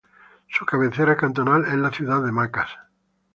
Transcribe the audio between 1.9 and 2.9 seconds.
ciudad de Macas.